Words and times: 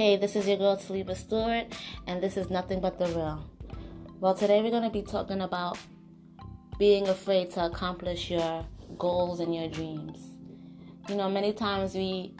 Hey, 0.00 0.16
this 0.16 0.34
is 0.34 0.48
your 0.48 0.56
girl 0.56 0.78
Taliba 0.78 1.14
Stewart, 1.14 1.76
and 2.06 2.22
this 2.22 2.38
is 2.38 2.48
Nothing 2.48 2.80
But 2.80 2.98
the 2.98 3.04
Real. 3.08 3.50
Well, 4.18 4.34
today 4.34 4.62
we're 4.62 4.70
going 4.70 4.84
to 4.84 4.88
be 4.88 5.02
talking 5.02 5.42
about 5.42 5.76
being 6.78 7.06
afraid 7.06 7.50
to 7.50 7.66
accomplish 7.66 8.30
your 8.30 8.64
goals 8.96 9.40
and 9.40 9.54
your 9.54 9.68
dreams. 9.68 10.18
You 11.06 11.16
know, 11.16 11.28
many 11.28 11.52
times 11.52 11.94
we 11.94 12.34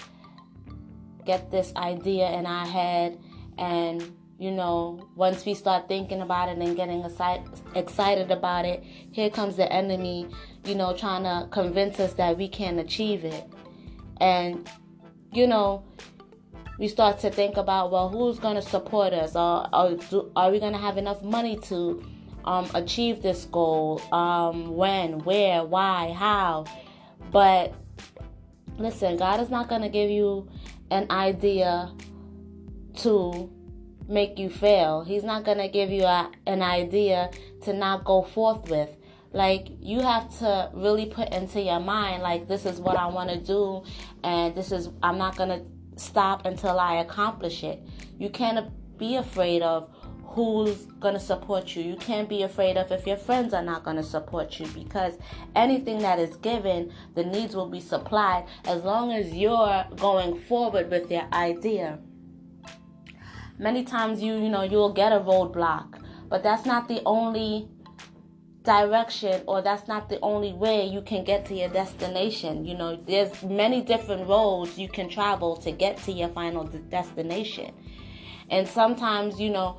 get 1.26 1.50
this 1.50 1.70
idea 1.76 2.30
in 2.30 2.46
our 2.46 2.66
head, 2.66 3.18
and 3.58 4.10
you 4.38 4.52
know, 4.52 5.10
once 5.14 5.44
we 5.44 5.52
start 5.52 5.86
thinking 5.86 6.22
about 6.22 6.48
it 6.48 6.56
and 6.56 6.74
getting 6.74 7.04
excited 7.74 8.30
about 8.30 8.64
it, 8.64 8.82
here 9.12 9.28
comes 9.28 9.56
the 9.56 9.70
enemy, 9.70 10.26
you 10.64 10.74
know, 10.74 10.96
trying 10.96 11.24
to 11.24 11.46
convince 11.50 12.00
us 12.00 12.14
that 12.14 12.38
we 12.38 12.48
can't 12.48 12.80
achieve 12.80 13.22
it. 13.22 13.44
And, 14.18 14.66
you 15.30 15.46
know, 15.46 15.84
we 16.80 16.88
start 16.88 17.18
to 17.18 17.30
think 17.30 17.58
about, 17.58 17.92
well, 17.92 18.08
who's 18.08 18.38
going 18.38 18.54
to 18.54 18.62
support 18.62 19.12
us? 19.12 19.36
Or, 19.36 19.68
or 19.70 19.96
do, 19.96 20.32
are 20.34 20.50
we 20.50 20.58
going 20.58 20.72
to 20.72 20.78
have 20.78 20.96
enough 20.96 21.22
money 21.22 21.58
to 21.64 22.02
um, 22.46 22.70
achieve 22.72 23.20
this 23.20 23.44
goal? 23.44 24.00
Um, 24.10 24.74
when, 24.74 25.18
where, 25.18 25.62
why, 25.62 26.14
how? 26.16 26.64
But 27.30 27.74
listen, 28.78 29.18
God 29.18 29.40
is 29.40 29.50
not 29.50 29.68
going 29.68 29.82
to 29.82 29.90
give 29.90 30.08
you 30.08 30.48
an 30.90 31.06
idea 31.10 31.92
to 33.00 33.50
make 34.08 34.38
you 34.38 34.48
fail. 34.48 35.04
He's 35.04 35.22
not 35.22 35.44
going 35.44 35.58
to 35.58 35.68
give 35.68 35.90
you 35.90 36.04
a, 36.04 36.30
an 36.46 36.62
idea 36.62 37.30
to 37.64 37.74
not 37.74 38.04
go 38.04 38.22
forth 38.22 38.70
with. 38.70 38.96
Like 39.34 39.68
you 39.80 40.00
have 40.00 40.34
to 40.38 40.70
really 40.72 41.06
put 41.06 41.30
into 41.30 41.60
your 41.60 41.78
mind 41.78 42.22
like 42.22 42.48
this 42.48 42.64
is 42.64 42.80
what 42.80 42.96
I 42.96 43.06
want 43.06 43.28
to 43.28 43.36
do 43.36 43.84
and 44.24 44.54
this 44.56 44.72
is 44.72 44.88
I'm 45.04 45.18
not 45.18 45.36
going 45.36 45.50
to 45.50 45.64
stop 46.00 46.46
until 46.46 46.78
I 46.78 46.96
accomplish 46.96 47.62
it. 47.62 47.82
You 48.18 48.30
can't 48.30 48.70
be 48.98 49.16
afraid 49.16 49.62
of 49.62 49.88
who's 50.24 50.86
going 51.00 51.14
to 51.14 51.20
support 51.20 51.74
you. 51.74 51.82
You 51.82 51.96
can't 51.96 52.28
be 52.28 52.42
afraid 52.42 52.76
of 52.76 52.92
if 52.92 53.06
your 53.06 53.16
friends 53.16 53.52
are 53.52 53.62
not 53.62 53.84
going 53.84 53.96
to 53.96 54.02
support 54.02 54.60
you 54.60 54.66
because 54.68 55.14
anything 55.56 55.98
that 56.00 56.18
is 56.18 56.36
given, 56.36 56.92
the 57.14 57.24
needs 57.24 57.56
will 57.56 57.68
be 57.68 57.80
supplied 57.80 58.46
as 58.64 58.84
long 58.84 59.12
as 59.12 59.32
you're 59.34 59.84
going 59.96 60.38
forward 60.42 60.90
with 60.90 61.10
your 61.10 61.26
idea. 61.32 61.98
Many 63.58 63.84
times 63.84 64.22
you, 64.22 64.34
you 64.34 64.48
know, 64.48 64.62
you'll 64.62 64.92
get 64.92 65.12
a 65.12 65.20
roadblock, 65.20 66.00
but 66.28 66.42
that's 66.42 66.64
not 66.64 66.88
the 66.88 67.02
only 67.04 67.68
direction 68.62 69.42
or 69.46 69.62
that's 69.62 69.88
not 69.88 70.08
the 70.08 70.20
only 70.20 70.52
way 70.52 70.86
you 70.86 71.00
can 71.00 71.24
get 71.24 71.46
to 71.46 71.54
your 71.54 71.68
destination. 71.68 72.64
You 72.64 72.76
know, 72.76 72.96
there's 72.96 73.42
many 73.42 73.80
different 73.80 74.28
roads 74.28 74.78
you 74.78 74.88
can 74.88 75.08
travel 75.08 75.56
to 75.58 75.72
get 75.72 75.96
to 76.04 76.12
your 76.12 76.28
final 76.28 76.64
destination. 76.64 77.72
And 78.50 78.68
sometimes, 78.68 79.40
you 79.40 79.50
know, 79.50 79.78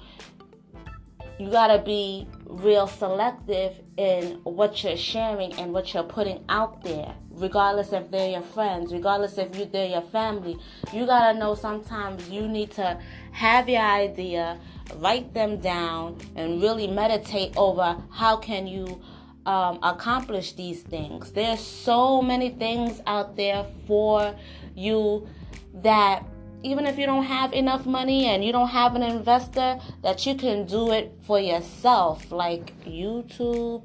you 1.40 1.50
got 1.50 1.68
to 1.68 1.80
be 1.80 2.28
real 2.46 2.88
selective 2.88 3.80
in 3.98 4.40
what 4.44 4.84
you're 4.84 4.98
sharing 4.98 5.54
and 5.54 5.74
what 5.74 5.94
you're 5.94 6.04
putting 6.04 6.44
out 6.50 6.84
there 6.84 7.16
regardless 7.42 7.92
if 7.92 8.10
they're 8.12 8.32
your 8.32 8.42
friends 8.42 8.94
regardless 8.94 9.38
if 9.38 9.56
you 9.58 9.66
they're 9.66 9.90
your 9.90 10.02
family 10.02 10.58
you 10.94 11.06
got 11.06 11.32
to 11.32 11.38
know 11.38 11.56
sometimes 11.56 12.30
you 12.30 12.48
need 12.48 12.72
to 12.72 13.00
have 13.32 13.68
your 13.68 13.82
idea 13.82 14.60
write 14.98 15.34
them 15.34 15.60
down 15.60 16.18
and 16.36 16.62
really 16.62 16.88
meditate 16.88 17.54
over 17.58 17.98
how 18.12 18.36
can 18.38 18.68
you 18.68 19.02
um, 19.46 19.80
accomplish 19.82 20.54
these 20.54 20.82
things. 20.82 21.32
There's 21.32 21.60
so 21.60 22.22
many 22.22 22.50
things 22.50 23.02
out 23.08 23.36
there 23.36 23.66
for 23.88 24.36
you 24.76 25.28
that 25.76 26.24
even 26.64 26.86
if 26.86 26.98
you 26.98 27.06
don't 27.08 27.24
have 27.24 27.54
enough 27.54 27.86
money 27.86 28.26
and 28.28 28.46
you 28.46 28.52
don't 28.52 28.68
have 28.68 28.96
an 28.96 29.02
investor 29.02 29.80
that 30.04 30.26
you 30.26 30.36
can 30.36 30.66
do 30.66 30.92
it 30.92 31.12
for 31.22 31.40
yourself. 31.40 32.32
Like 32.32 32.80
youtube 32.86 33.84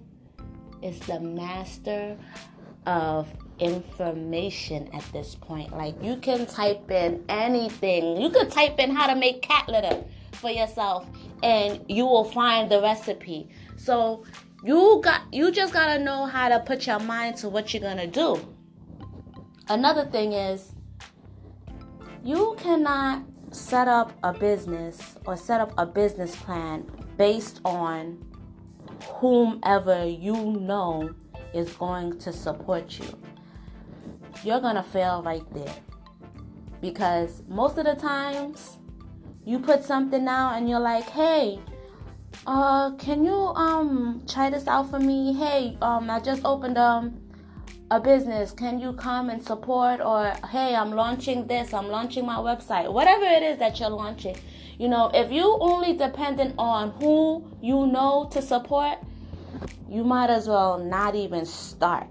is 0.83 1.01
the 1.01 1.21
master 1.21 2.19
of 2.85 3.29
information 3.59 4.89
at 4.93 5.05
this 5.13 5.35
point. 5.35 5.73
Like 5.73 6.03
you 6.03 6.17
can 6.17 6.47
type 6.47 6.91
in 6.91 7.25
anything. 7.29 8.21
You 8.21 8.31
could 8.31 8.51
type 8.51 8.79
in 8.79 8.95
how 8.95 9.07
to 9.07 9.15
make 9.15 9.43
cat 9.43 9.69
litter 9.69 10.05
for 10.33 10.51
yourself 10.51 11.07
and 11.43 11.85
you 11.89 12.05
will 12.07 12.25
find 12.25 12.71
the 12.71 12.81
recipe. 12.81 13.49
So 13.77 14.25
you 14.63 15.01
got 15.03 15.23
you 15.33 15.51
just 15.51 15.73
got 15.73 15.95
to 15.95 16.03
know 16.03 16.27
how 16.27 16.49
to 16.49 16.61
put 16.61 16.87
your 16.87 16.99
mind 17.01 17.37
to 17.39 17.49
what 17.49 17.73
you're 17.73 17.83
going 17.83 17.99
to 17.99 18.07
do. 18.07 18.39
Another 19.69 20.05
thing 20.05 20.33
is 20.33 20.73
you 22.23 22.57
cannot 22.59 23.23
set 23.53 23.89
up 23.89 24.13
a 24.23 24.33
business 24.33 25.17
or 25.25 25.37
set 25.37 25.61
up 25.61 25.73
a 25.79 25.87
business 25.87 26.35
plan 26.37 26.85
based 27.17 27.61
on 27.65 28.23
whomever 29.05 30.05
you 30.05 30.35
know 30.35 31.15
is 31.55 31.73
going 31.75 32.19
to 32.19 32.33
support 32.33 32.99
you. 32.99 33.07
You're 34.47 34.61
to 34.61 34.83
fail 34.85 35.25
right 35.25 35.43
there. 35.53 35.75
Because 36.81 37.43
most 37.49 37.79
of 37.79 37.85
the 37.85 37.97
times 37.97 38.77
you 39.45 39.59
put 39.59 39.83
something 39.83 40.29
out 40.29 40.53
and 40.55 40.71
you're 40.71 40.79
like, 40.79 41.11
"Hey, 41.11 41.59
uh 42.47 42.93
can 42.93 43.25
you 43.25 43.35
um 43.35 44.23
try 44.29 44.49
this 44.49 44.69
out 44.69 44.89
for 44.89 45.01
me? 45.01 45.33
Hey, 45.33 45.77
um 45.83 46.09
I 46.09 46.21
just 46.21 46.45
opened 46.45 46.79
um 46.79 47.21
a 47.91 47.99
business. 47.99 48.53
Can 48.53 48.79
you 48.79 48.93
come 48.93 49.31
and 49.31 49.43
support? 49.43 50.01
Or 50.01 50.33
hey 50.53 50.77
i'm 50.77 50.93
launching 50.93 51.49
this. 51.49 51.75
I'm 51.75 51.89
launching 51.89 52.25
my 52.25 52.37
website. 52.37 52.93
Whatever 52.93 53.25
it 53.25 53.43
is 53.43 53.59
that 53.59 53.81
you're 53.81 53.91
launching. 53.91 54.37
You 54.79 54.89
know 54.89 55.11
if 55.13 55.33
you 55.33 55.59
only 55.61 55.97
dependent 55.97 56.55
on 56.57 56.93
who 57.01 57.51
you 57.61 57.89
know 57.89 58.29
to 58.31 58.41
support 58.41 58.99
you 59.89 60.05
might 60.05 60.31
as 60.31 60.47
well 60.47 60.79
not 60.79 61.17
even 61.17 61.45
start 61.47 62.07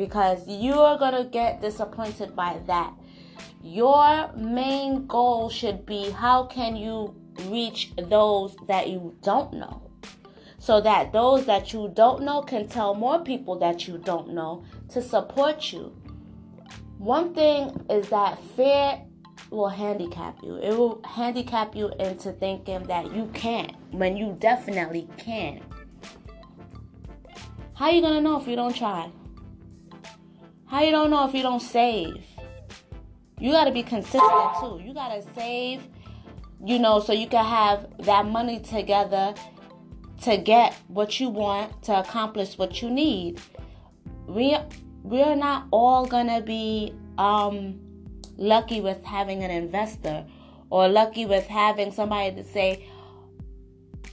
because 0.00 0.48
you're 0.48 0.96
gonna 0.96 1.26
get 1.26 1.60
disappointed 1.60 2.34
by 2.34 2.58
that 2.66 2.90
your 3.62 4.32
main 4.34 5.06
goal 5.06 5.50
should 5.50 5.84
be 5.84 6.10
how 6.10 6.44
can 6.44 6.74
you 6.74 7.14
reach 7.48 7.92
those 8.08 8.56
that 8.66 8.88
you 8.88 9.14
don't 9.22 9.52
know 9.52 9.90
so 10.58 10.80
that 10.80 11.12
those 11.12 11.44
that 11.44 11.74
you 11.74 11.90
don't 11.94 12.22
know 12.22 12.40
can 12.40 12.66
tell 12.66 12.94
more 12.94 13.18
people 13.22 13.58
that 13.58 13.86
you 13.86 13.98
don't 13.98 14.28
know 14.28 14.62
to 14.90 15.00
support 15.00 15.72
you. 15.72 15.90
One 16.98 17.34
thing 17.34 17.82
is 17.88 18.10
that 18.10 18.38
fear 18.56 19.00
will 19.50 19.68
handicap 19.70 20.36
you. 20.42 20.56
It 20.56 20.76
will 20.76 21.00
handicap 21.02 21.74
you 21.74 21.90
into 21.98 22.32
thinking 22.32 22.82
that 22.84 23.10
you 23.14 23.30
can't 23.32 23.72
when 23.92 24.18
you 24.18 24.36
definitely 24.38 25.08
can. 25.16 25.62
How 27.72 27.86
are 27.86 27.92
you 27.92 28.02
gonna 28.02 28.20
know 28.20 28.38
if 28.38 28.46
you 28.46 28.54
don't 28.54 28.76
try? 28.76 29.10
How 30.70 30.84
you 30.84 30.92
don't 30.92 31.10
know 31.10 31.26
if 31.26 31.34
you 31.34 31.42
don't 31.42 31.60
save? 31.60 32.24
You 33.40 33.50
gotta 33.50 33.72
be 33.72 33.82
consistent 33.82 34.54
too. 34.60 34.80
You 34.80 34.94
gotta 34.94 35.20
save, 35.34 35.82
you 36.64 36.78
know, 36.78 37.00
so 37.00 37.12
you 37.12 37.26
can 37.26 37.44
have 37.44 37.88
that 38.04 38.26
money 38.26 38.60
together 38.60 39.34
to 40.22 40.36
get 40.36 40.76
what 40.86 41.18
you 41.18 41.28
want, 41.28 41.82
to 41.82 41.98
accomplish 41.98 42.56
what 42.56 42.82
you 42.82 42.88
need. 42.88 43.40
We 44.28 44.56
we're 45.02 45.34
not 45.34 45.66
all 45.72 46.06
gonna 46.06 46.40
be 46.40 46.94
um, 47.18 47.80
lucky 48.36 48.80
with 48.80 49.02
having 49.02 49.42
an 49.42 49.50
investor 49.50 50.24
or 50.70 50.86
lucky 50.86 51.26
with 51.26 51.48
having 51.48 51.90
somebody 51.90 52.36
to 52.36 52.44
say, 52.44 52.86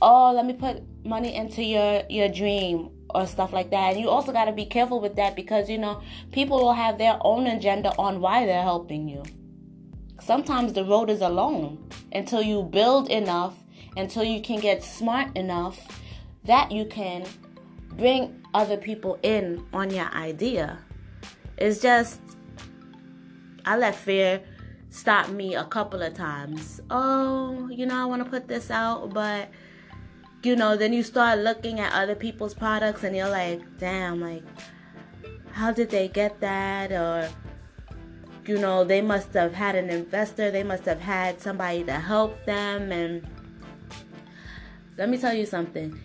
"Oh, 0.01 0.34
let 0.34 0.44
me 0.44 0.53
put 0.53 0.81
money 1.06 1.35
into 1.35 1.62
your 1.62 2.01
your 2.09 2.29
dream." 2.29 2.96
Or 3.09 3.25
stuff 3.25 3.53
like 3.53 3.69
that. 3.72 3.94
And 3.94 4.00
you 4.00 4.09
also 4.09 4.31
got 4.31 4.45
to 4.45 4.51
be 4.51 4.66
careful 4.66 5.00
with 5.00 5.16
that 5.16 5.35
because, 5.35 5.69
you 5.69 5.78
know, 5.78 6.01
people 6.31 6.59
will 6.59 6.73
have 6.73 6.97
their 6.97 7.18
own 7.22 7.47
agenda 7.47 7.95
on 7.97 8.19
why 8.19 8.45
they're 8.45 8.62
helping 8.62 9.07
you. 9.07 9.23
Sometimes 10.22 10.73
the 10.73 10.84
road 10.84 11.09
is 11.09 11.22
alone 11.22 11.89
until 12.12 12.42
you 12.42 12.63
build 12.63 13.09
enough 13.09 13.56
until 13.98 14.24
you 14.24 14.42
can 14.42 14.59
get 14.59 14.83
smart 14.83 15.36
enough 15.36 15.80
that 16.44 16.71
you 16.71 16.86
can 16.86 17.25
bring 17.98 18.45
other 18.54 18.77
people 18.77 19.19
in 19.24 19.65
on 19.74 19.89
your 19.89 20.10
idea. 20.13 20.77
It's 21.57 21.81
just, 21.81 22.21
I 23.65 23.75
let 23.77 23.95
fear 23.95 24.42
stop 24.92 25.30
me 25.30 25.56
a 25.56 25.65
couple 25.65 26.01
of 26.01 26.13
times. 26.13 26.80
Oh, 26.89 27.68
you 27.69 27.86
know, 27.86 27.95
I 28.01 28.06
want 28.06 28.24
to 28.24 28.30
put 28.30 28.48
this 28.48 28.69
out, 28.69 29.13
but 29.13 29.50
you 30.44 30.56
know, 30.56 30.78
then 30.78 30.94
you 30.94 31.04
start 31.04 31.39
looking 31.39 31.80
at 31.80 31.94
other 31.94 32.16
people's 32.16 32.54
products 32.54 33.04
and 33.04 33.16
you're 33.16 33.30
like, 33.30 33.62
damn, 33.78 34.22
like, 34.22 34.44
how 35.51 35.72
did 35.72 35.89
they 35.89 36.07
get 36.07 36.39
that? 36.42 36.92
Or, 36.92 37.30
you 38.45 38.57
know, 38.57 38.84
they 38.84 39.01
must 39.01 39.34
have 39.34 39.54
had 39.54 39.75
an 39.75 39.89
investor, 39.89 40.51
they 40.51 40.63
must 40.63 40.86
have 40.86 41.01
had 41.01 41.42
somebody 41.42 41.84
to 41.84 41.94
help 41.94 42.45
them. 42.45 42.92
And 42.92 43.28
let 44.98 45.10
me 45.10 45.18
tell 45.18 45.34
you 45.34 45.45
something 45.45 46.00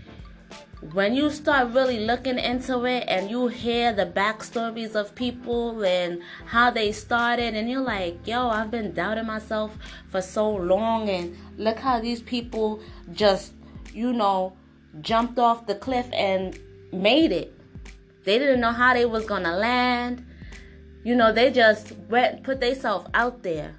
when 0.92 1.14
you 1.14 1.30
start 1.30 1.72
really 1.72 2.00
looking 2.00 2.38
into 2.38 2.84
it 2.86 3.04
and 3.06 3.30
you 3.30 3.46
hear 3.46 3.92
the 3.92 4.04
backstories 4.04 4.96
of 4.96 5.14
people 5.14 5.84
and 5.84 6.20
how 6.46 6.70
they 6.72 6.90
started, 6.90 7.54
and 7.54 7.70
you're 7.70 7.80
like, 7.80 8.18
yo, 8.26 8.48
I've 8.48 8.72
been 8.72 8.92
doubting 8.92 9.26
myself 9.26 9.78
for 10.08 10.20
so 10.20 10.50
long, 10.50 11.08
and 11.08 11.36
look 11.56 11.78
how 11.78 12.00
these 12.00 12.20
people 12.20 12.80
just, 13.12 13.52
you 13.92 14.12
know, 14.12 14.54
jumped 15.00 15.38
off 15.38 15.66
the 15.66 15.74
cliff 15.74 16.08
and 16.12 16.58
made 16.92 17.32
it. 17.32 17.52
They 18.24 18.38
didn't 18.38 18.60
know 18.60 18.72
how 18.72 18.94
they 18.94 19.06
was 19.06 19.24
gonna 19.24 19.56
land. 19.56 20.24
You 21.04 21.16
know, 21.16 21.32
they 21.32 21.50
just 21.50 21.92
went 22.08 22.42
put 22.42 22.60
themselves 22.60 23.08
out 23.14 23.42
there. 23.42 23.74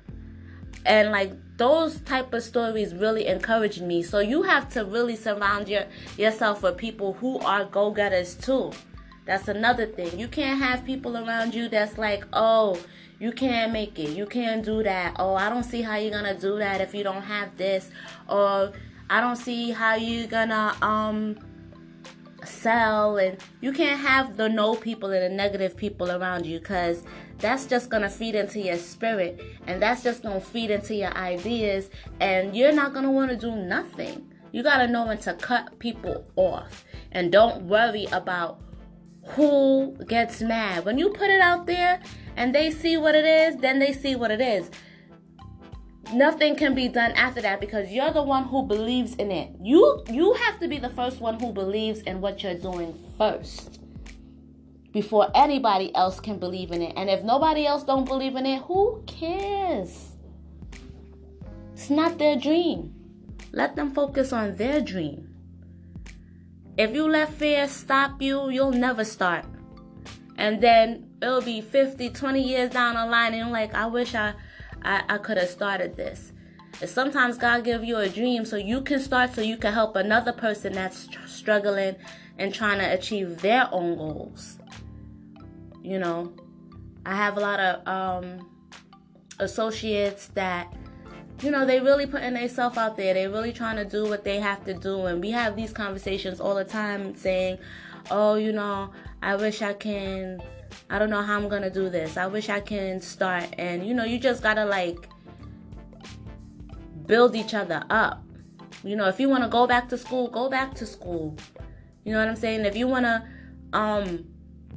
And 0.85 1.11
like 1.11 1.31
those 1.57 1.99
type 2.01 2.33
of 2.33 2.43
stories 2.43 2.93
really 2.93 3.27
encourage 3.27 3.79
me. 3.79 4.03
So 4.03 4.19
you 4.19 4.43
have 4.43 4.69
to 4.73 4.83
really 4.83 5.15
surround 5.15 5.69
your 5.69 5.85
yourself 6.17 6.63
with 6.63 6.77
people 6.77 7.13
who 7.13 7.39
are 7.39 7.63
go-getters 7.65 8.35
too. 8.35 8.71
That's 9.25 9.47
another 9.47 9.85
thing. 9.85 10.19
You 10.19 10.27
can't 10.27 10.59
have 10.59 10.83
people 10.83 11.15
around 11.15 11.55
you 11.55 11.69
that's 11.69 11.97
like, 11.97 12.25
"Oh, 12.33 12.77
you 13.19 13.31
can't 13.31 13.71
make 13.71 13.97
it. 13.97 14.09
You 14.09 14.25
can't 14.25 14.65
do 14.65 14.83
that. 14.83 15.15
Oh, 15.17 15.35
I 15.35 15.49
don't 15.49 15.63
see 15.63 15.81
how 15.81 15.95
you're 15.95 16.11
going 16.11 16.25
to 16.25 16.37
do 16.37 16.57
that 16.57 16.81
if 16.81 16.93
you 16.93 17.03
don't 17.03 17.21
have 17.21 17.55
this." 17.55 17.89
Or 18.27 18.73
I 19.09 19.21
don't 19.21 19.35
see 19.35 19.71
how 19.71 19.95
you're 19.95 20.27
going 20.27 20.49
to 20.49 20.75
um 20.81 21.37
sell 22.45 23.17
and 23.17 23.37
you 23.61 23.71
can't 23.71 23.99
have 23.99 24.37
the 24.37 24.49
no 24.49 24.75
people 24.75 25.11
and 25.11 25.23
the 25.23 25.35
negative 25.35 25.75
people 25.75 26.11
around 26.11 26.45
you 26.45 26.59
because 26.59 27.03
that's 27.39 27.65
just 27.65 27.89
gonna 27.89 28.09
feed 28.09 28.35
into 28.35 28.59
your 28.59 28.77
spirit 28.77 29.41
and 29.67 29.81
that's 29.81 30.03
just 30.03 30.23
gonna 30.23 30.39
feed 30.39 30.71
into 30.71 30.95
your 30.95 31.15
ideas 31.17 31.89
and 32.19 32.55
you're 32.55 32.71
not 32.71 32.93
gonna 32.93 33.11
want 33.11 33.29
to 33.31 33.37
do 33.37 33.55
nothing. 33.55 34.31
You 34.51 34.63
gotta 34.63 34.87
know 34.87 35.05
when 35.05 35.17
to 35.19 35.33
cut 35.33 35.77
people 35.79 36.25
off 36.35 36.85
and 37.11 37.31
don't 37.31 37.63
worry 37.63 38.05
about 38.11 38.59
who 39.25 39.95
gets 40.07 40.41
mad. 40.41 40.85
When 40.85 40.97
you 40.97 41.09
put 41.09 41.29
it 41.29 41.41
out 41.41 41.65
there 41.65 42.01
and 42.35 42.53
they 42.53 42.71
see 42.71 42.97
what 42.97 43.15
it 43.15 43.25
is 43.25 43.57
then 43.57 43.79
they 43.79 43.93
see 43.93 44.15
what 44.15 44.31
it 44.31 44.41
is 44.41 44.69
nothing 46.13 46.55
can 46.55 46.73
be 46.73 46.87
done 46.87 47.11
after 47.13 47.41
that 47.41 47.59
because 47.59 47.91
you're 47.91 48.11
the 48.11 48.23
one 48.23 48.45
who 48.45 48.63
believes 48.63 49.15
in 49.15 49.31
it. 49.31 49.51
You 49.61 50.03
you 50.09 50.33
have 50.33 50.59
to 50.59 50.67
be 50.67 50.77
the 50.77 50.89
first 50.89 51.19
one 51.19 51.39
who 51.39 51.51
believes 51.51 52.01
in 52.01 52.21
what 52.21 52.43
you're 52.43 52.55
doing 52.55 52.93
first 53.17 53.79
before 54.91 55.29
anybody 55.33 55.93
else 55.95 56.19
can 56.19 56.37
believe 56.37 56.71
in 56.71 56.81
it. 56.81 56.93
And 56.95 57.09
if 57.09 57.23
nobody 57.23 57.65
else 57.65 57.83
don't 57.83 58.05
believe 58.05 58.35
in 58.35 58.45
it, 58.45 58.61
who 58.61 59.03
cares? 59.07 60.11
It's 61.73 61.89
not 61.89 62.17
their 62.17 62.35
dream. 62.35 62.93
Let 63.51 63.75
them 63.75 63.91
focus 63.91 64.31
on 64.31 64.55
their 64.55 64.79
dream. 64.79 65.29
If 66.77 66.93
you 66.95 67.09
let 67.09 67.33
fear 67.33 67.67
stop 67.67 68.21
you, 68.21 68.49
you'll 68.49 68.71
never 68.71 69.03
start. 69.03 69.45
And 70.37 70.61
then 70.61 71.09
it'll 71.21 71.41
be 71.41 71.61
50, 71.61 72.09
20 72.09 72.41
years 72.41 72.71
down 72.71 72.95
the 72.95 73.05
line 73.05 73.33
and 73.33 73.43
you're 73.43 73.51
like, 73.51 73.73
I 73.73 73.87
wish 73.87 74.15
I 74.15 74.33
I, 74.83 75.03
I 75.09 75.17
could 75.17 75.37
have 75.37 75.49
started 75.49 75.95
this. 75.95 76.31
And 76.81 76.89
sometimes 76.89 77.37
God 77.37 77.63
give 77.63 77.83
you 77.83 77.97
a 77.97 78.09
dream 78.09 78.45
so 78.45 78.55
you 78.55 78.81
can 78.81 78.99
start 78.99 79.33
so 79.33 79.41
you 79.41 79.57
can 79.57 79.73
help 79.73 79.95
another 79.95 80.33
person 80.33 80.73
that's 80.73 81.07
struggling 81.27 81.95
and 82.37 82.53
trying 82.53 82.79
to 82.79 82.85
achieve 82.85 83.41
their 83.41 83.69
own 83.71 83.97
goals. 83.97 84.57
You 85.81 85.99
know, 85.99 86.33
I 87.05 87.15
have 87.15 87.37
a 87.37 87.39
lot 87.39 87.59
of 87.59 87.87
um, 87.87 88.49
associates 89.39 90.27
that, 90.33 90.73
you 91.41 91.51
know, 91.51 91.65
they 91.65 91.79
really 91.79 92.05
putting 92.05 92.33
themselves 92.33 92.77
out 92.77 92.97
there. 92.97 93.13
They 93.13 93.27
really 93.27 93.53
trying 93.53 93.75
to 93.75 93.85
do 93.85 94.05
what 94.05 94.23
they 94.23 94.39
have 94.39 94.65
to 94.65 94.73
do. 94.73 95.05
And 95.05 95.21
we 95.21 95.31
have 95.31 95.55
these 95.55 95.73
conversations 95.73 96.39
all 96.39 96.55
the 96.55 96.65
time 96.65 97.15
saying, 97.15 97.59
oh, 98.09 98.35
you 98.35 98.51
know, 98.51 98.91
I 99.21 99.35
wish 99.35 99.61
I 99.61 99.73
can 99.73 100.41
I 100.89 100.99
don't 100.99 101.09
know 101.09 101.21
how 101.21 101.35
I'm 101.35 101.49
gonna 101.49 101.69
do 101.69 101.89
this. 101.89 102.17
I 102.17 102.27
wish 102.27 102.49
I 102.49 102.59
can 102.59 103.01
start. 103.01 103.49
And 103.57 103.85
you 103.85 103.93
know, 103.93 104.03
you 104.03 104.19
just 104.19 104.43
gotta 104.43 104.65
like 104.65 105.07
build 107.05 107.35
each 107.35 107.53
other 107.53 107.83
up. 107.89 108.23
You 108.83 108.95
know, 108.95 109.07
if 109.07 109.19
you 109.19 109.29
wanna 109.29 109.49
go 109.49 109.67
back 109.67 109.89
to 109.89 109.97
school, 109.97 110.27
go 110.29 110.49
back 110.49 110.73
to 110.75 110.85
school. 110.85 111.37
You 112.03 112.13
know 112.13 112.19
what 112.19 112.27
I'm 112.27 112.35
saying? 112.35 112.65
If 112.65 112.75
you 112.75 112.87
wanna 112.87 113.27
um 113.73 114.25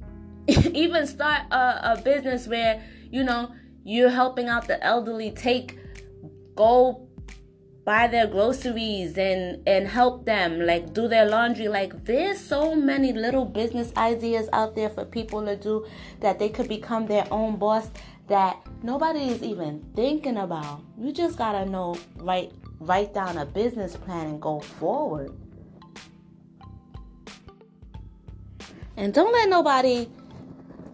even 0.49 1.07
start 1.07 1.43
a, 1.51 1.93
a 1.93 2.01
business 2.03 2.47
where, 2.47 2.83
you 3.11 3.25
know, 3.25 3.53
you're 3.85 4.11
helping 4.11 4.49
out 4.49 4.67
the 4.67 4.83
elderly, 4.83 5.31
take 5.31 5.79
go 6.55 7.06
buy 7.87 8.09
their 8.09 8.27
groceries 8.27 9.17
and 9.17 9.63
and 9.65 9.87
help 9.87 10.27
them 10.27 10.61
like 10.61 10.93
do 10.93 11.07
their 11.07 11.25
laundry. 11.25 11.69
Like 11.69 12.05
there's 12.05 12.39
so 12.39 12.75
many 12.75 13.13
little 13.13 13.45
business 13.45 13.93
ideas 13.97 14.49
out 14.53 14.75
there 14.75 14.91
for 14.91 15.05
people 15.05 15.47
to 15.47 15.57
do 15.57 15.87
that 16.21 16.39
they 16.41 16.49
could 16.49 16.69
become 16.69 17.07
their 17.07 17.27
own 17.31 17.57
boss 17.57 17.89
that 18.27 18.57
nobody 18.83 19.29
is 19.29 19.41
even 19.43 19.87
thinking 19.95 20.37
about. 20.37 20.83
You 20.99 21.13
just 21.13 21.39
gotta 21.39 21.65
know 21.65 21.97
write 22.17 22.53
write 22.81 23.15
down 23.15 23.39
a 23.39 23.47
business 23.47 23.97
plan 23.97 24.27
and 24.27 24.43
go 24.43 24.59
forward. 24.59 25.33
And 28.97 29.15
don't 29.15 29.33
let 29.33 29.49
nobody 29.49 30.09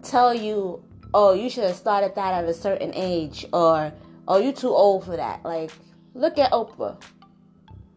tell 0.03 0.31
you 0.31 0.83
oh 1.15 1.33
you 1.33 1.49
should 1.49 1.63
have 1.63 1.75
started 1.75 2.13
that 2.13 2.43
at 2.43 2.45
a 2.47 2.53
certain 2.53 2.91
age 2.93 3.47
or 3.51 3.91
oh 4.27 4.37
you 4.37 4.51
too 4.51 4.69
old 4.69 5.05
for 5.05 5.17
that. 5.17 5.43
Like 5.43 5.71
Look 6.15 6.37
at 6.37 6.51
Oprah. 6.51 7.01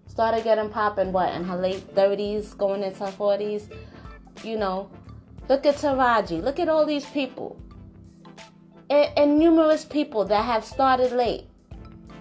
Started 0.06 0.44
getting 0.44 0.70
popping 0.70 1.12
what 1.12 1.34
in 1.34 1.44
her 1.44 1.56
late 1.56 1.94
30s, 1.94 2.56
going 2.56 2.82
into 2.82 3.04
her 3.04 3.12
40s. 3.12 3.70
You 4.42 4.56
know, 4.56 4.90
look 5.48 5.66
at 5.66 5.76
Taraji. 5.76 6.42
Look 6.42 6.58
at 6.58 6.68
all 6.68 6.86
these 6.86 7.04
people. 7.06 7.60
And, 8.88 9.10
and 9.16 9.38
numerous 9.38 9.84
people 9.84 10.24
that 10.26 10.44
have 10.44 10.64
started 10.64 11.12
late. 11.12 11.46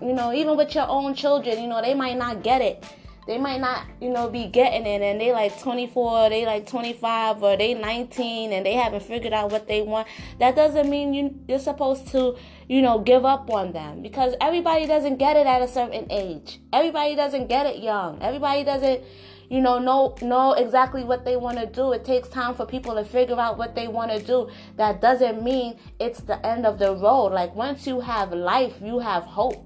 You 0.02 0.14
know, 0.14 0.34
even 0.34 0.58
with 0.58 0.76
your 0.76 0.88
own 0.88 1.16
children, 1.16 1.62
you 1.62 1.68
know, 1.68 1.82
they 1.82 1.94
might 1.94 2.18
not 2.18 2.44
get 2.44 2.62
it 2.62 2.84
they 3.28 3.38
might 3.38 3.60
not, 3.60 3.86
you 4.00 4.10
know, 4.10 4.30
be 4.30 4.46
getting 4.48 4.86
it 4.86 5.02
and 5.02 5.20
they 5.20 5.32
like 5.32 5.60
24, 5.60 6.30
they 6.30 6.46
like 6.46 6.68
25 6.68 7.42
or 7.42 7.58
they 7.58 7.74
19 7.74 8.54
and 8.54 8.66
they 8.66 8.74
haven't 8.74 9.04
figured 9.04 9.34
out 9.34 9.52
what 9.52 9.68
they 9.68 9.82
want. 9.82 10.08
That 10.40 10.56
doesn't 10.56 10.90
mean 10.90 11.14
you 11.14 11.40
you're 11.48 11.60
supposed 11.60 12.08
to, 12.10 12.38
you 12.68 12.82
know, 12.82 13.00
give 13.00 13.26
up 13.26 13.50
on 13.50 13.74
them 13.74 14.02
because 14.02 14.36
everybody 14.40 14.86
doesn't 14.86 15.18
get 15.18 15.38
it 15.38 15.48
at 15.48 15.62
a 15.62 15.68
certain 15.68 16.12
age. 16.12 16.60
Everybody 16.72 17.16
doesn't 17.16 17.48
get 17.48 17.66
it 17.66 17.82
young. 17.82 18.22
Everybody 18.22 18.64
doesn't 18.64 19.02
you 19.50 19.62
know 19.62 19.78
know 19.80 20.16
know 20.22 20.54
exactly 20.54 21.04
what 21.04 21.24
they 21.24 21.36
want 21.36 21.58
to 21.58 21.66
do 21.68 21.92
it 21.92 22.04
takes 22.04 22.28
time 22.30 22.56
for 22.56 22.66
people 22.66 22.96
to 22.96 23.04
figure 23.04 23.40
out 23.40 23.58
what 23.58 23.76
they 23.76 23.88
want 23.88 24.12
to 24.12 24.20
do 24.20 24.50
that 24.76 25.02
doesn't 25.02 25.44
mean 25.44 25.78
it's 26.00 26.22
the 26.22 26.44
end 26.46 26.66
of 26.66 26.80
the 26.80 26.96
road 26.96 27.28
like 27.28 27.56
once 27.56 27.86
you 27.86 28.00
have 28.00 28.34
life 28.34 28.74
you 28.82 28.98
have 29.00 29.24
hope 29.24 29.65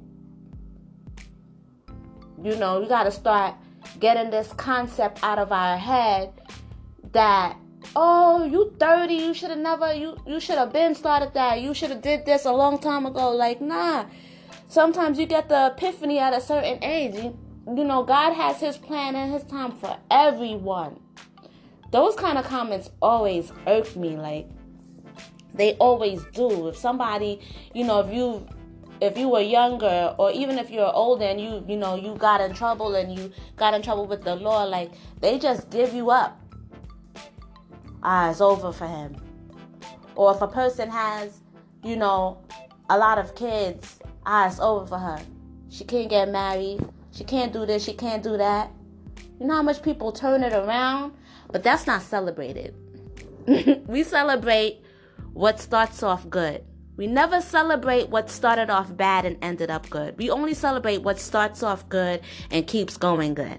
you 2.43 2.55
know, 2.55 2.79
we 2.79 2.87
got 2.87 3.03
to 3.03 3.11
start 3.11 3.55
getting 3.99 4.29
this 4.29 4.51
concept 4.53 5.19
out 5.23 5.39
of 5.39 5.51
our 5.51 5.77
head 5.77 6.31
that 7.11 7.57
oh 7.95 8.43
you 8.43 8.73
30 8.77 9.13
you 9.13 9.33
should 9.33 9.49
have 9.49 9.59
never 9.59 9.93
you 9.93 10.17
you 10.27 10.39
should 10.39 10.57
have 10.57 10.71
been 10.71 10.93
started 10.93 11.33
that 11.33 11.61
you 11.61 11.73
should 11.73 11.89
have 11.89 12.01
did 12.01 12.25
this 12.25 12.45
a 12.45 12.51
long 12.51 12.77
time 12.77 13.05
ago. 13.05 13.31
Like 13.31 13.61
nah. 13.61 14.05
Sometimes 14.67 15.17
you 15.17 15.25
get 15.25 15.49
the 15.49 15.73
epiphany 15.75 16.19
at 16.19 16.33
a 16.33 16.41
certain 16.41 16.83
age. 16.83 17.15
You, 17.15 17.37
you 17.75 17.83
know 17.83 18.03
god 18.03 18.33
has 18.33 18.59
his 18.59 18.77
plan 18.77 19.15
and 19.15 19.33
his 19.33 19.43
time 19.43 19.71
for 19.71 19.97
everyone. 20.11 20.99
Those 21.91 22.15
kind 22.15 22.37
of 22.37 22.45
comments 22.45 22.91
always 23.01 23.51
irk 23.65 23.95
me. 23.95 24.15
Like 24.17 24.47
they 25.53 25.73
always 25.75 26.23
do. 26.33 26.67
If 26.67 26.77
somebody 26.77 27.39
you 27.73 27.85
know 27.85 28.01
if 28.01 28.13
you 28.13 28.47
if 29.01 29.17
you 29.17 29.29
were 29.29 29.41
younger 29.41 30.13
or 30.17 30.31
even 30.31 30.57
if 30.57 30.69
you're 30.69 30.93
older 30.93 31.25
and 31.25 31.39
you 31.39 31.63
you 31.67 31.77
know 31.77 31.95
you 31.95 32.15
got 32.15 32.41
in 32.41 32.53
trouble 32.53 32.95
and 32.95 33.13
you 33.13 33.31
got 33.55 33.73
in 33.73 33.81
trouble 33.81 34.05
with 34.05 34.23
the 34.23 34.35
law 34.35 34.63
like 34.63 34.91
they 35.21 35.39
just 35.39 35.69
give 35.69 35.93
you 35.93 36.09
up. 36.11 36.39
Ah 38.03 38.29
it's 38.29 38.41
over 38.41 38.71
for 38.71 38.87
him. 38.87 39.15
Or 40.15 40.33
if 40.33 40.41
a 40.41 40.47
person 40.47 40.89
has 40.89 41.39
you 41.83 41.95
know 41.95 42.41
a 42.89 42.97
lot 42.97 43.17
of 43.17 43.35
kids 43.35 43.99
ah 44.25 44.47
it's 44.47 44.59
over 44.59 44.85
for 44.85 44.97
her. 44.97 45.19
She 45.69 45.83
can't 45.83 46.09
get 46.09 46.29
married. 46.29 46.79
She 47.11 47.23
can't 47.23 47.53
do 47.53 47.65
this. 47.65 47.83
She 47.83 47.93
can't 47.93 48.23
do 48.23 48.37
that. 48.37 48.71
You 49.39 49.47
know 49.47 49.55
how 49.55 49.63
much 49.63 49.81
people 49.81 50.11
turn 50.11 50.43
it 50.43 50.53
around? 50.53 51.13
But 51.51 51.63
that's 51.63 51.87
not 51.87 52.01
celebrated. 52.01 52.75
We 53.87 54.03
celebrate 54.03 54.81
what 55.33 55.59
starts 55.59 56.03
off 56.03 56.29
good 56.29 56.63
we 56.99 57.07
never 57.07 57.39
celebrate 57.39 58.09
what 58.09 58.29
started 58.29 58.69
off 58.69 58.97
bad 58.97 59.23
and 59.23 59.37
ended 59.41 59.71
up 59.71 59.89
good. 59.89 60.17
We 60.17 60.29
only 60.29 60.53
celebrate 60.53 60.97
what 60.97 61.17
starts 61.17 61.63
off 61.63 61.87
good 61.87 62.19
and 62.51 62.67
keeps 62.67 62.97
going 62.97 63.35
good. 63.35 63.57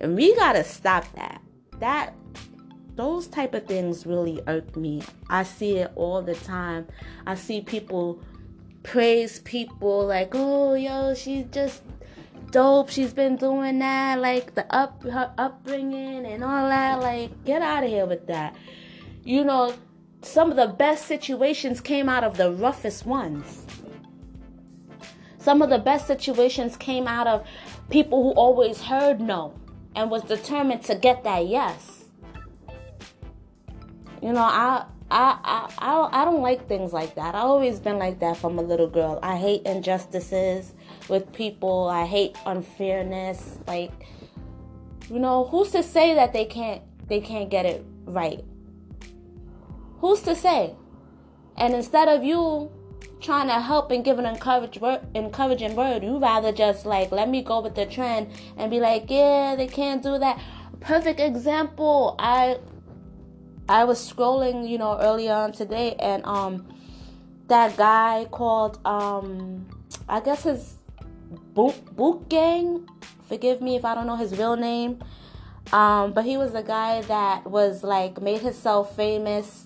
And 0.00 0.14
we 0.14 0.36
got 0.36 0.52
to 0.52 0.64
stop 0.64 1.10
that. 1.14 1.40
That 1.78 2.12
those 2.94 3.26
type 3.26 3.54
of 3.54 3.66
things 3.66 4.04
really 4.04 4.42
irk 4.46 4.76
me. 4.76 5.00
I 5.30 5.44
see 5.44 5.78
it 5.78 5.92
all 5.94 6.20
the 6.20 6.34
time. 6.34 6.86
I 7.26 7.36
see 7.36 7.62
people 7.62 8.22
praise 8.82 9.38
people 9.38 10.06
like, 10.06 10.34
"Oh, 10.34 10.74
yo, 10.74 11.14
she's 11.14 11.46
just 11.46 11.80
dope. 12.50 12.90
She's 12.90 13.14
been 13.14 13.36
doing 13.36 13.78
that, 13.78 14.20
like 14.20 14.54
the 14.54 14.66
up 14.70 15.02
her 15.04 15.32
upbringing 15.38 16.26
and 16.26 16.44
all 16.44 16.68
that. 16.68 17.00
Like, 17.00 17.44
get 17.46 17.62
out 17.62 17.82
of 17.82 17.88
here 17.88 18.04
with 18.04 18.26
that. 18.26 18.54
You 19.24 19.42
know, 19.42 19.72
some 20.24 20.50
of 20.50 20.56
the 20.56 20.66
best 20.66 21.06
situations 21.06 21.80
came 21.80 22.08
out 22.08 22.24
of 22.24 22.36
the 22.36 22.50
roughest 22.50 23.06
ones. 23.06 23.66
Some 25.38 25.60
of 25.60 25.68
the 25.68 25.78
best 25.78 26.06
situations 26.06 26.76
came 26.76 27.06
out 27.06 27.26
of 27.26 27.46
people 27.90 28.22
who 28.22 28.30
always 28.30 28.80
heard 28.80 29.20
no 29.20 29.54
and 29.94 30.10
was 30.10 30.22
determined 30.22 30.82
to 30.84 30.94
get 30.94 31.24
that 31.24 31.46
yes. 31.46 32.04
You 34.22 34.32
know, 34.32 34.40
I 34.40 34.86
I, 35.10 35.68
I, 35.78 36.22
I, 36.22 36.24
don't 36.24 36.40
like 36.40 36.66
things 36.66 36.94
like 36.94 37.14
that. 37.16 37.34
I've 37.34 37.44
always 37.44 37.78
been 37.78 37.98
like 37.98 38.20
that 38.20 38.38
from 38.38 38.58
a 38.58 38.62
little 38.62 38.88
girl. 38.88 39.20
I 39.22 39.36
hate 39.36 39.62
injustices 39.66 40.72
with 41.08 41.30
people. 41.34 41.88
I 41.88 42.06
hate 42.06 42.36
unfairness. 42.46 43.58
Like, 43.66 43.92
you 45.10 45.18
know, 45.18 45.44
who's 45.44 45.70
to 45.72 45.82
say 45.82 46.14
that 46.14 46.32
they 46.32 46.46
can't 46.46 46.82
they 47.06 47.20
can't 47.20 47.50
get 47.50 47.66
it 47.66 47.84
right? 48.06 48.42
Who's 50.04 50.20
to 50.24 50.34
say? 50.34 50.74
And 51.56 51.72
instead 51.72 52.08
of 52.08 52.22
you 52.22 52.70
trying 53.22 53.46
to 53.48 53.58
help 53.58 53.90
and 53.90 54.04
give 54.04 54.18
an 54.18 54.26
encouraging 54.26 55.76
word, 55.76 56.04
you 56.04 56.18
rather 56.18 56.52
just 56.52 56.84
like 56.84 57.10
let 57.10 57.30
me 57.30 57.40
go 57.40 57.62
with 57.62 57.74
the 57.74 57.86
trend 57.86 58.28
and 58.58 58.70
be 58.70 58.80
like, 58.80 59.06
yeah, 59.08 59.54
they 59.56 59.66
can't 59.66 60.02
do 60.02 60.18
that. 60.18 60.38
Perfect 60.80 61.20
example. 61.20 62.16
I 62.18 62.58
I 63.66 63.84
was 63.84 63.98
scrolling, 63.98 64.68
you 64.68 64.76
know, 64.76 64.98
earlier 65.00 65.32
on 65.32 65.52
today, 65.52 65.96
and 65.98 66.22
um, 66.26 66.68
that 67.48 67.74
guy 67.78 68.26
called 68.30 68.80
um, 68.84 69.66
I 70.06 70.20
guess 70.20 70.42
his 70.42 70.74
boot 71.54 71.96
boot 71.96 72.28
gang. 72.28 72.86
Forgive 73.26 73.62
me 73.62 73.76
if 73.76 73.86
I 73.86 73.94
don't 73.94 74.06
know 74.06 74.16
his 74.16 74.36
real 74.36 74.56
name. 74.56 74.98
Um, 75.72 76.12
but 76.12 76.26
he 76.26 76.36
was 76.36 76.54
a 76.54 76.62
guy 76.62 77.00
that 77.00 77.46
was 77.46 77.82
like 77.82 78.20
made 78.20 78.42
himself 78.42 78.94
famous 78.94 79.64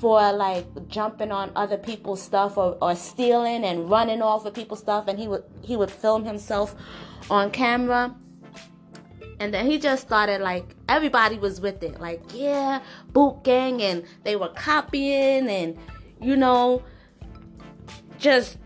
for 0.00 0.32
like 0.32 0.66
jumping 0.88 1.32
on 1.32 1.50
other 1.56 1.76
people's 1.76 2.22
stuff 2.22 2.56
or, 2.56 2.78
or 2.80 2.94
stealing 2.94 3.64
and 3.64 3.90
running 3.90 4.22
off 4.22 4.46
of 4.46 4.54
people's 4.54 4.80
stuff 4.80 5.08
and 5.08 5.18
he 5.18 5.26
would 5.26 5.42
he 5.62 5.76
would 5.76 5.90
film 5.90 6.24
himself 6.24 6.74
on 7.30 7.50
camera 7.50 8.14
and 9.40 9.54
then 9.54 9.66
he 9.66 9.78
just 9.78 10.02
started 10.02 10.40
like 10.40 10.74
everybody 10.88 11.38
was 11.38 11.60
with 11.60 11.82
it. 11.82 12.00
Like, 12.00 12.22
yeah, 12.32 12.82
boot 13.12 13.44
gang 13.44 13.80
and 13.82 14.04
they 14.24 14.36
were 14.36 14.48
copying 14.48 15.48
and 15.48 15.76
you 16.20 16.36
know 16.36 16.82
just 18.18 18.58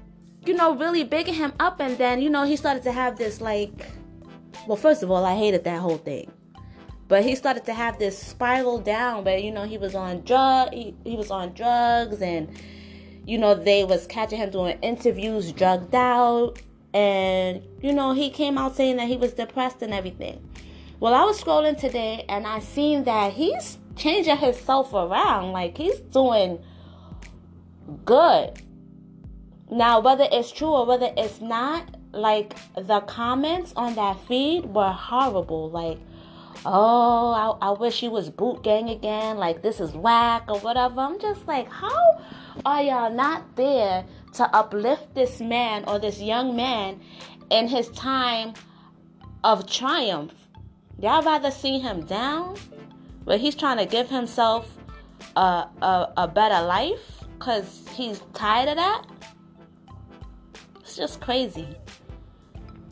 you 0.46 0.54
know 0.54 0.74
really 0.74 1.04
bigging 1.04 1.34
him 1.34 1.52
up 1.60 1.80
and 1.80 1.98
then 1.98 2.22
you 2.22 2.30
know 2.30 2.44
he 2.44 2.56
started 2.56 2.82
to 2.84 2.92
have 2.92 3.18
this 3.18 3.40
like 3.40 3.86
well 4.66 4.76
first 4.76 5.02
of 5.02 5.10
all 5.10 5.24
I 5.24 5.36
hated 5.36 5.64
that 5.64 5.80
whole 5.80 5.98
thing. 5.98 6.30
But 7.12 7.24
he 7.24 7.34
started 7.34 7.66
to 7.66 7.74
have 7.74 7.98
this 7.98 8.16
spiral 8.16 8.78
down 8.78 9.24
where 9.24 9.36
you 9.36 9.52
know 9.52 9.64
he 9.64 9.76
was 9.76 9.94
on 9.94 10.22
drug 10.22 10.72
he, 10.72 10.94
he 11.04 11.14
was 11.14 11.30
on 11.30 11.52
drugs 11.52 12.22
and 12.22 12.48
you 13.26 13.36
know 13.36 13.54
they 13.54 13.84
was 13.84 14.06
catching 14.06 14.38
him 14.38 14.50
doing 14.50 14.78
interviews 14.80 15.52
drugged 15.52 15.94
out 15.94 16.54
and 16.94 17.62
you 17.82 17.92
know 17.92 18.14
he 18.14 18.30
came 18.30 18.56
out 18.56 18.74
saying 18.76 18.96
that 18.96 19.08
he 19.08 19.18
was 19.18 19.34
depressed 19.34 19.82
and 19.82 19.92
everything 19.92 20.40
well, 21.02 21.14
I 21.14 21.24
was 21.24 21.42
scrolling 21.42 21.76
today 21.76 22.24
and 22.28 22.46
I 22.46 22.60
seen 22.60 23.02
that 23.04 23.32
he's 23.32 23.76
changing 23.96 24.36
himself 24.36 24.94
around. 24.94 25.50
Like 25.50 25.76
he's 25.76 25.98
doing 25.98 26.62
good. 28.04 28.62
Now, 29.68 29.98
whether 29.98 30.28
it's 30.30 30.52
true 30.52 30.68
or 30.68 30.86
whether 30.86 31.12
it's 31.16 31.40
not, 31.40 31.96
like 32.12 32.54
the 32.76 33.00
comments 33.00 33.72
on 33.74 33.96
that 33.96 34.20
feed 34.20 34.66
were 34.66 34.92
horrible. 34.92 35.70
Like, 35.70 35.98
oh, 36.64 37.58
I, 37.60 37.68
I 37.68 37.70
wish 37.72 38.00
he 38.00 38.08
was 38.08 38.30
boot 38.30 38.62
gang 38.62 38.90
again. 38.90 39.36
Like, 39.36 39.62
this 39.62 39.80
is 39.80 39.92
whack 39.92 40.44
or 40.48 40.58
whatever. 40.60 41.00
I'm 41.00 41.18
just 41.20 41.46
like, 41.46 41.68
how 41.68 42.20
are 42.64 42.82
y'all 42.82 43.12
not 43.12 43.56
there 43.56 44.04
to 44.34 44.56
uplift 44.56 45.14
this 45.14 45.40
man 45.40 45.84
or 45.86 45.98
this 45.98 46.20
young 46.20 46.56
man 46.56 47.00
in 47.50 47.68
his 47.68 47.88
time 47.90 48.54
of 49.44 49.70
triumph? 49.70 50.34
Y'all 50.98 51.22
rather 51.22 51.50
see 51.50 51.78
him 51.78 52.04
down, 52.06 52.56
but 53.24 53.40
he's 53.40 53.54
trying 53.54 53.78
to 53.78 53.86
give 53.86 54.08
himself 54.08 54.78
a, 55.36 55.66
a, 55.82 56.12
a 56.16 56.28
better 56.28 56.64
life 56.64 57.24
because 57.38 57.84
he's 57.94 58.22
tired 58.34 58.68
of 58.68 58.76
that? 58.76 59.04
It's 60.80 60.96
just 60.96 61.20
crazy. 61.20 61.66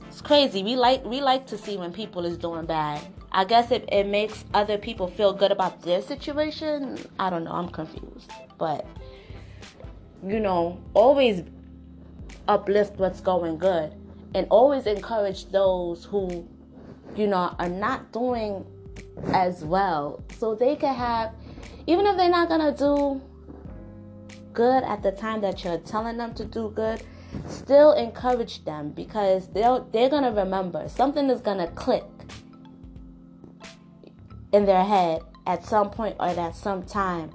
It's 0.08 0.20
crazy. 0.20 0.62
We 0.62 0.74
like 0.74 1.04
we 1.04 1.20
like 1.20 1.46
to 1.48 1.58
see 1.58 1.76
when 1.76 1.92
people 1.92 2.24
is 2.24 2.36
doing 2.36 2.66
bad. 2.66 3.00
I 3.32 3.44
guess 3.44 3.70
it, 3.70 3.88
it 3.92 4.06
makes 4.06 4.44
other 4.54 4.78
people 4.78 5.06
feel 5.06 5.32
good 5.32 5.52
about 5.52 5.82
their 5.82 6.02
situation. 6.02 6.98
I 7.18 7.30
don't 7.30 7.44
know. 7.44 7.52
I'm 7.52 7.68
confused. 7.68 8.30
But, 8.58 8.86
you 10.26 10.40
know, 10.40 10.80
always 10.94 11.44
uplift 12.48 12.98
what's 12.98 13.20
going 13.20 13.58
good 13.58 13.94
and 14.34 14.46
always 14.50 14.86
encourage 14.86 15.46
those 15.46 16.04
who 16.04 16.48
you 17.16 17.26
know, 17.26 17.54
are 17.58 17.68
not 17.68 18.12
doing 18.12 18.64
as 19.32 19.64
well. 19.64 20.22
So 20.36 20.54
they 20.54 20.76
can 20.76 20.94
have, 20.94 21.32
even 21.86 22.06
if 22.06 22.16
they're 22.16 22.30
not 22.30 22.48
going 22.48 22.72
to 22.72 22.76
do 22.76 23.20
good 24.52 24.82
at 24.84 25.02
the 25.02 25.12
time 25.12 25.40
that 25.42 25.64
you're 25.64 25.78
telling 25.78 26.16
them 26.16 26.34
to 26.34 26.44
do 26.44 26.72
good, 26.74 27.02
still 27.48 27.92
encourage 27.92 28.64
them 28.64 28.90
because 28.90 29.48
they'll, 29.48 29.84
they're 29.92 30.08
going 30.08 30.24
to 30.24 30.30
remember. 30.30 30.88
Something 30.88 31.30
is 31.30 31.40
going 31.40 31.58
to 31.58 31.68
click 31.68 32.04
in 34.52 34.66
their 34.66 34.84
head 34.84 35.22
at 35.46 35.64
some 35.64 35.90
point 35.90 36.16
or 36.18 36.26
at 36.26 36.54
some 36.54 36.82
time 36.82 37.30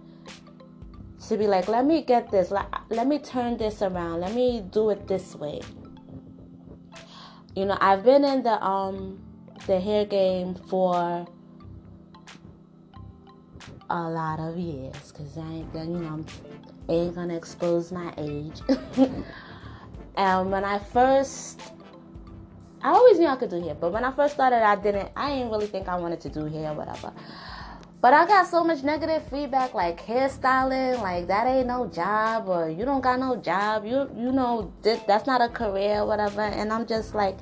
to 1.28 1.38
be 1.38 1.48
like, 1.48 1.68
let 1.68 1.86
me 1.86 2.02
get 2.02 2.30
this, 2.32 2.52
let, 2.52 2.68
let 2.90 3.08
me 3.08 3.18
turn 3.18 3.58
this 3.58 3.82
around, 3.82 4.22
let 4.22 4.34
me 4.34 4.64
do 4.72 4.90
it 4.92 5.08
this 5.08 5.36
way. 5.36 5.62
You 7.56 7.66
know, 7.66 7.78
I've 7.80 8.04
been 8.04 8.24
in 8.24 8.44
the 8.44 8.62
um 8.64 9.22
the 9.66 9.80
hair 9.80 10.06
game 10.06 10.54
for 10.54 11.26
a 13.90 14.10
lot 14.10 14.40
of 14.40 14.58
years 14.58 15.12
because 15.12 15.38
I 15.38 15.42
ain't 15.42 15.74
gonna, 15.74 15.92
you 15.92 16.00
know, 16.00 16.26
ain't 16.90 17.16
gonna 17.16 17.36
expose 17.36 17.92
my 17.92 18.14
age. 18.18 18.62
and 20.18 20.52
when 20.52 20.64
I 20.64 20.80
first, 20.80 21.62
I 22.86 22.90
always 22.90 23.18
knew 23.18 23.28
I 23.28 23.36
could 23.36 23.50
do 23.50 23.62
hair, 23.62 23.74
but 23.74 23.92
when 23.92 24.04
I 24.04 24.12
first 24.12 24.36
started, 24.36 24.64
I 24.64 24.76
didn't, 24.76 25.10
I 25.16 25.30
didn't 25.30 25.50
really 25.50 25.68
think 25.68 25.88
I 25.88 25.96
wanted 25.96 26.22
to 26.22 26.30
do 26.30 26.46
hair 26.46 26.74
whatever. 26.74 27.12
But 28.00 28.14
I 28.14 28.28
got 28.28 28.48
so 28.48 28.64
much 28.64 28.84
negative 28.84 29.24
feedback, 29.30 29.74
like 29.74 30.06
hairstyling, 30.06 31.02
like 31.02 31.28
that 31.28 31.48
ain't 31.48 31.68
no 31.68 31.88
job, 31.88 32.48
or 32.48 32.70
you 32.70 32.86
don't 32.86 33.02
got 33.02 33.20
no 33.20 33.38
job, 33.38 33.86
you 33.86 34.10
you 34.16 34.32
know 34.32 34.72
that's 34.84 35.26
not 35.26 35.42
a 35.42 35.50
career, 35.50 36.06
whatever. 36.06 36.42
And 36.42 36.72
I'm 36.72 36.86
just 36.86 37.16
like, 37.16 37.38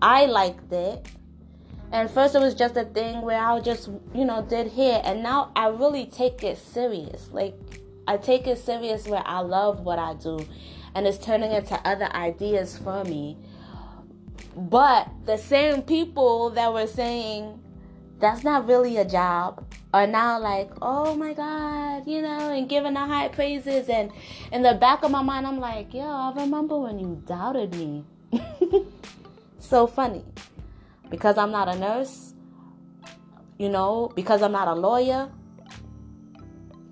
I 0.00 0.26
liked 0.26 0.72
it 0.72 1.06
and 1.92 2.10
first 2.10 2.34
it 2.34 2.40
was 2.40 2.54
just 2.54 2.76
a 2.76 2.84
thing 2.84 3.22
where 3.22 3.40
I 3.40 3.60
just, 3.60 3.88
you 4.14 4.24
know, 4.24 4.44
did 4.48 4.72
hair. 4.72 5.00
And 5.04 5.22
now 5.22 5.52
I 5.54 5.68
really 5.68 6.06
take 6.06 6.42
it 6.42 6.58
serious. 6.58 7.28
Like, 7.32 7.54
I 8.08 8.16
take 8.16 8.46
it 8.46 8.58
serious 8.58 9.06
where 9.06 9.22
I 9.24 9.40
love 9.40 9.80
what 9.80 9.98
I 9.98 10.14
do. 10.14 10.44
And 10.94 11.06
it's 11.06 11.18
turning 11.18 11.52
into 11.52 11.74
other 11.86 12.06
ideas 12.12 12.76
for 12.78 13.04
me. 13.04 13.36
But 14.56 15.08
the 15.26 15.36
same 15.36 15.82
people 15.82 16.50
that 16.50 16.72
were 16.72 16.86
saying 16.86 17.60
that's 18.18 18.42
not 18.42 18.66
really 18.66 18.96
a 18.96 19.04
job 19.04 19.62
are 19.92 20.06
now 20.06 20.40
like, 20.40 20.70
oh 20.80 21.14
my 21.14 21.34
God, 21.34 22.06
you 22.06 22.22
know, 22.22 22.50
and 22.50 22.66
giving 22.66 22.94
the 22.94 23.00
high 23.00 23.28
praises. 23.28 23.90
And 23.90 24.10
in 24.52 24.62
the 24.62 24.72
back 24.72 25.02
of 25.02 25.10
my 25.10 25.22
mind, 25.22 25.46
I'm 25.46 25.60
like, 25.60 25.92
yo, 25.92 26.04
I 26.04 26.32
remember 26.34 26.78
when 26.78 26.98
you 26.98 27.22
doubted 27.26 27.74
me. 27.74 28.04
so 29.58 29.86
funny 29.86 30.24
because 31.10 31.36
I'm 31.36 31.50
not 31.50 31.68
a 31.68 31.78
nurse, 31.78 32.32
you 33.58 33.68
know, 33.68 34.10
because 34.14 34.40
I'm 34.40 34.52
not 34.52 34.68
a 34.68 34.74
lawyer. 34.74 35.30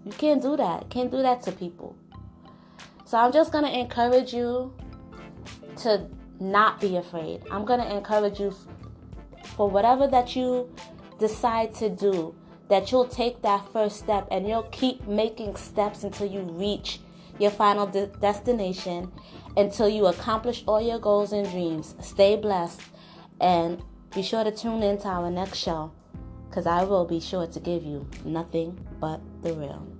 You 0.04 0.12
can't 0.12 0.42
do 0.42 0.54
that. 0.58 0.90
Can't 0.90 1.10
do 1.10 1.22
that 1.22 1.42
to 1.44 1.52
people. 1.52 1.96
So 3.06 3.16
I'm 3.16 3.32
just 3.32 3.52
going 3.52 3.64
to 3.64 3.78
encourage 3.78 4.34
you 4.34 4.74
to 5.78 6.08
not 6.44 6.80
be 6.80 6.96
afraid. 6.96 7.42
I'm 7.50 7.64
going 7.64 7.80
to 7.80 7.96
encourage 7.96 8.38
you 8.38 8.54
for 9.56 9.68
whatever 9.68 10.06
that 10.08 10.36
you 10.36 10.72
decide 11.18 11.74
to 11.74 11.88
do, 11.88 12.34
that 12.68 12.90
you'll 12.90 13.08
take 13.08 13.42
that 13.42 13.66
first 13.72 13.98
step 13.98 14.26
and 14.30 14.46
you'll 14.48 14.62
keep 14.64 15.06
making 15.06 15.56
steps 15.56 16.04
until 16.04 16.26
you 16.26 16.40
reach 16.40 17.00
your 17.38 17.50
final 17.50 17.86
de- 17.86 18.06
destination, 18.06 19.10
until 19.56 19.88
you 19.88 20.06
accomplish 20.06 20.64
all 20.66 20.80
your 20.80 20.98
goals 20.98 21.32
and 21.32 21.48
dreams. 21.50 21.94
Stay 22.00 22.36
blessed 22.36 22.80
and 23.40 23.82
be 24.14 24.22
sure 24.22 24.44
to 24.44 24.50
tune 24.50 24.82
in 24.82 24.98
to 24.98 25.08
our 25.08 25.30
next 25.30 25.58
show 25.58 25.92
because 26.48 26.66
I 26.66 26.84
will 26.84 27.04
be 27.04 27.20
sure 27.20 27.46
to 27.46 27.60
give 27.60 27.82
you 27.82 28.08
nothing 28.24 28.78
but 29.00 29.20
the 29.42 29.54
real. 29.54 29.93